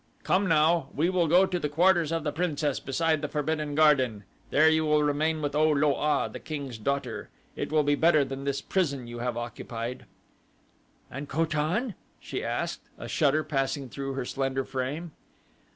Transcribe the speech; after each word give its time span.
"Come 0.23 0.47
now, 0.47 0.89
we 0.95 1.11
will 1.11 1.27
go 1.27 1.45
to 1.45 1.59
the 1.59 1.69
quarters 1.69 2.11
of 2.11 2.23
the 2.23 2.31
princess 2.31 2.79
beside 2.79 3.21
the 3.21 3.27
Forbidden 3.27 3.75
Garden. 3.75 4.23
There 4.49 4.67
you 4.67 4.83
will 4.83 5.03
remain 5.03 5.43
with 5.43 5.53
O 5.53 5.69
lo 5.71 5.93
a, 5.93 6.27
the 6.27 6.39
king's 6.39 6.79
daughter. 6.79 7.29
It 7.55 7.71
will 7.71 7.83
be 7.83 7.93
better 7.93 8.25
than 8.25 8.43
this 8.43 8.61
prison 8.63 9.05
you 9.05 9.19
have 9.19 9.37
occupied." 9.37 10.05
"And 11.11 11.29
Ko 11.29 11.45
tan?" 11.45 11.93
she 12.19 12.43
asked, 12.43 12.81
a 12.97 13.07
shudder 13.07 13.43
passing 13.43 13.89
through 13.89 14.13
her 14.13 14.25
slender 14.25 14.65
frame. 14.65 15.11